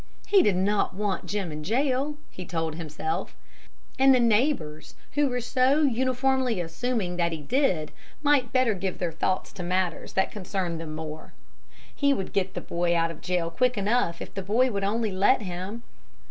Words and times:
He 0.25 0.41
did 0.41 0.55
not 0.55 0.95
want 0.95 1.27
Jim 1.27 1.51
in 1.51 1.63
jail, 1.63 2.15
he 2.31 2.43
told 2.43 2.73
himself; 2.73 3.35
and 3.99 4.15
the 4.15 4.19
neighbors 4.19 4.95
who 5.11 5.29
were 5.29 5.41
so 5.41 5.83
uniformly 5.83 6.59
assuming 6.59 7.17
that 7.17 7.31
he 7.31 7.37
did 7.43 7.91
might 8.23 8.51
better 8.51 8.73
give 8.73 8.97
their 8.97 9.11
thoughts 9.11 9.53
to 9.53 9.61
matters 9.61 10.13
that 10.13 10.31
concerned 10.31 10.81
them 10.81 10.95
more. 10.95 11.33
He 11.95 12.13
would 12.13 12.33
get 12.33 12.55
the 12.55 12.61
boy 12.61 12.97
out 12.97 13.11
of 13.11 13.21
jail 13.21 13.51
quick 13.51 13.77
enough 13.77 14.23
if 14.23 14.33
the 14.33 14.41
boy 14.41 14.71
would 14.71 14.83
only 14.83 15.11
let 15.11 15.43
him. 15.43 15.83